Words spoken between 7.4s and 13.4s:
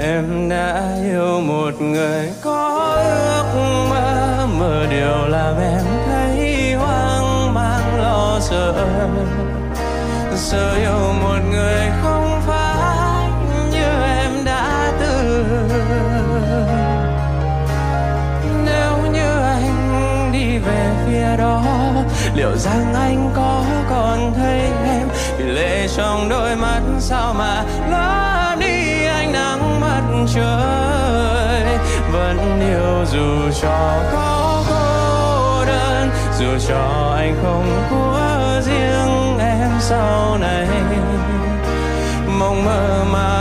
mang, lo sợ. Sợ yêu một người không phải